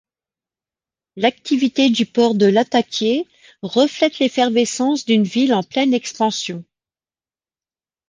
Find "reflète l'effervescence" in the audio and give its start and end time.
3.61-5.05